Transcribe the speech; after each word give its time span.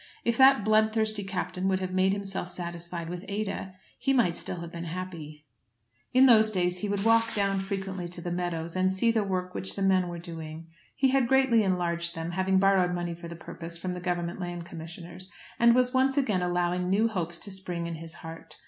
If 0.23 0.35
that 0.39 0.65
bloodthirsty 0.65 1.23
Captain 1.23 1.67
would 1.67 1.79
have 1.79 1.91
made 1.93 2.11
himself 2.11 2.51
satisfied 2.51 3.07
with 3.07 3.23
Ada, 3.27 3.75
he 3.99 4.13
might 4.13 4.35
still 4.35 4.61
have 4.61 4.71
been 4.71 4.85
happy. 4.85 5.45
In 6.11 6.25
these 6.25 6.49
days 6.49 6.79
he 6.79 6.89
would 6.89 7.03
walk 7.05 7.35
down 7.35 7.59
frequently 7.59 8.07
to 8.07 8.19
the 8.19 8.31
meadows 8.31 8.75
and 8.75 8.91
see 8.91 9.11
the 9.11 9.23
work 9.23 9.53
which 9.53 9.75
the 9.75 9.83
men 9.83 10.07
were 10.07 10.17
doing. 10.17 10.65
He 10.95 11.09
had 11.09 11.27
greatly 11.27 11.61
enlarged 11.61 12.15
them, 12.15 12.31
having 12.31 12.57
borrowed 12.57 12.95
money 12.95 13.13
for 13.13 13.27
the 13.27 13.35
purpose 13.35 13.77
from 13.77 13.93
the 13.93 13.99
Government 13.99 14.39
Land 14.39 14.65
Commissioners, 14.65 15.29
and 15.59 15.75
was 15.75 15.93
once 15.93 16.17
again 16.17 16.41
allowing 16.41 16.89
new 16.89 17.07
hopes 17.07 17.37
to 17.37 17.51
spring 17.51 17.85
in 17.85 17.93
his 17.93 18.15
heart. 18.25 18.57